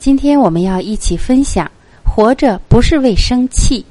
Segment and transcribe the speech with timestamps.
[0.00, 1.70] 今天我们要一起分享：
[2.02, 3.84] 活着不是为生气。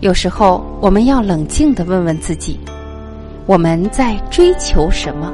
[0.00, 2.58] 有时候，我们要冷静的问问自己：
[3.44, 5.30] 我们在追求什么？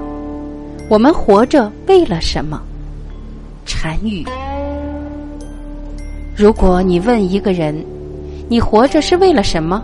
[0.88, 2.60] 我们活着为了什么？
[3.64, 4.26] 禅语。
[6.34, 7.72] 如果你问一个人，
[8.48, 9.80] 你活着是为了什么？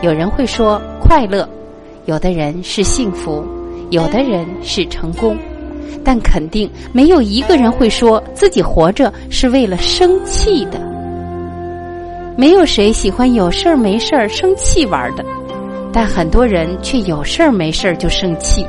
[0.00, 1.46] 有人会说快乐，
[2.06, 3.44] 有的人是幸福，
[3.90, 5.36] 有的人是成功，
[6.02, 10.80] 但肯定没有一个人会说自己活着是为了生气的。
[12.38, 15.22] 没有谁喜欢有事儿没事儿生气玩的，
[15.92, 18.66] 但很多人却有事儿没事儿就生气。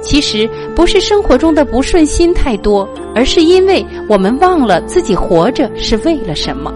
[0.00, 6.72] 其实不是生活中的不顺心太多，而是因为我们忘了自己活着是为了什么。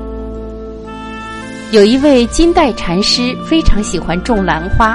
[1.73, 4.95] 有一位金代禅师非常喜欢种兰花，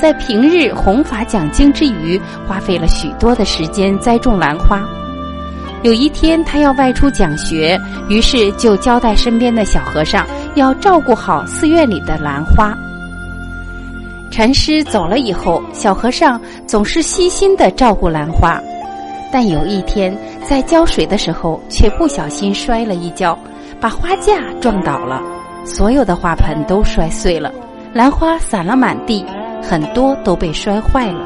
[0.00, 4.80] 在平日弘法讲经之余，花费了许多的时间栽种兰花。
[5.82, 7.76] 有一天，他要外出讲学，
[8.08, 12.78] 于是就交代身边的小和尚要照顾好寺院里的兰花。
[14.30, 18.62] 禅师走了以后，小和尚总是细心的照顾兰花，
[19.32, 20.16] 但有一天
[20.48, 23.36] 在浇水的时候，却不小心摔了一跤，
[23.80, 25.20] 把花架撞倒了。
[25.64, 27.50] 所有的花盆都摔碎了，
[27.92, 29.24] 兰花散了满地，
[29.62, 31.20] 很多都被摔坏了。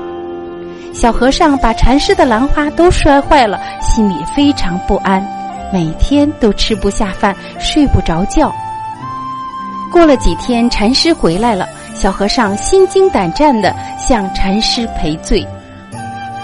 [0.95, 5.23] 小和尚把禅师的兰花都摔坏了，心里非常不安，
[5.73, 8.53] 每天都吃不下饭，睡不着觉。
[9.91, 15.47] 过了几天，禅师回来了，小和尚心惊胆战的向禅师赔罪。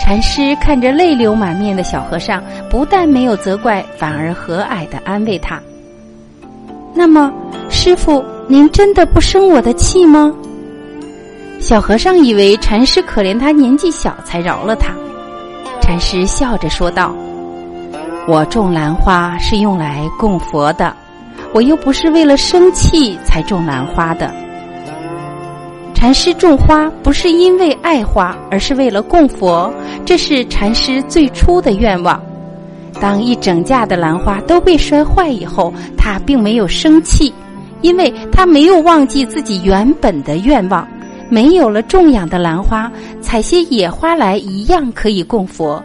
[0.00, 5.60] 禅师看着泪流满面的小和尚，不但没有责怪，反而和蔼的安慰他。
[6.92, 7.32] 那么。
[7.84, 10.32] 师傅，您真的不生我的气吗？
[11.60, 14.94] 小和尚以为禅师可怜他年纪小，才饶了他。
[15.82, 17.14] 禅师笑着说道
[18.26, 20.96] ：“我种兰花是用来供佛的，
[21.52, 24.32] 我又不是为了生气才种兰花的。
[25.94, 29.70] 禅师种花不是因为爱花，而是为了供佛，
[30.06, 32.18] 这是禅师最初的愿望。
[32.98, 37.30] 当一整架的兰花都被摔坏以后，他并没有生气。”
[37.84, 40.88] 因为他没有忘记自己原本的愿望，
[41.28, 42.90] 没有了种养的兰花，
[43.20, 45.84] 采些野花来一样可以供佛，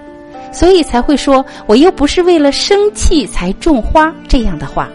[0.50, 4.88] 所以才会说我又不是为了生气才种花这样的话。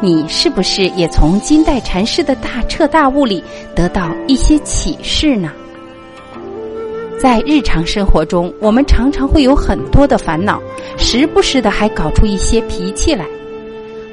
[0.00, 5.52] 你是不是也从金代禅师的大彻大悟里得到一些启示呢？
[7.18, 10.58] 在日常生活中，我们常常会有很多的烦恼，
[10.96, 13.26] 时不时的还搞出一些脾气来。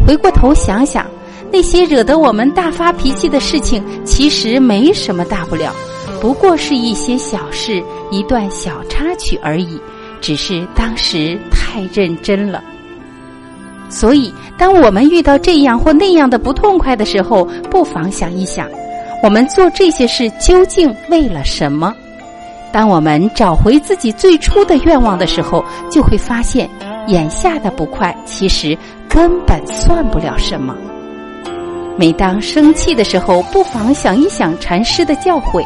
[0.06, 1.06] 回过头想想。
[1.52, 5.74] 那些惹得我们大发脾气的事情，其实没什么大不了，
[6.22, 9.80] 不过是一些小事、一段小插曲而已。
[10.22, 12.64] 只是当时太认真了。
[13.90, 18.70] 所以，当我们遇到这样或那样的不痛快的时候，不妨想一想，
[19.24, 21.92] 我们做这些事究竟为了什么？
[22.72, 26.70] 当我们找回自己最初的愿望的时候，就会发现，
[27.08, 28.78] 眼下的不快其实
[29.10, 30.78] 根本算不了什么。
[31.98, 35.64] 每当生气的时候，不妨想一想禅师的教诲。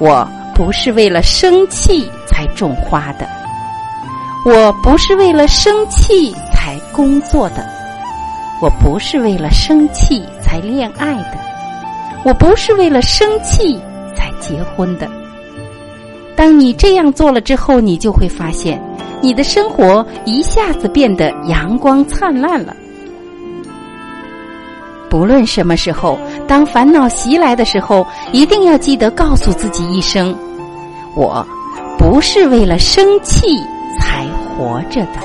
[0.00, 3.28] 我不是为了生气才种花的，
[4.44, 7.64] 我不是为了生气才工作的，
[8.60, 11.38] 我不是为了生气才恋爱的，
[12.24, 13.78] 我不是为了生气
[14.16, 15.08] 才结婚的。
[16.34, 18.80] 当你这样做了之后，你就会发现，
[19.20, 22.74] 你的生活一下子变得阳光灿烂了。
[25.10, 30.36] 不论什么时候，当烦恼袭来的时候，一定要记得告诉自己一声
[31.16, 31.46] ：“我
[31.98, 33.58] 不是为了生气
[33.98, 34.26] 才
[34.56, 35.20] 活着的。”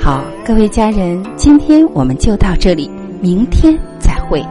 [0.00, 2.90] 好，各位家人，今天我们就到这里，
[3.20, 4.44] 明天再会。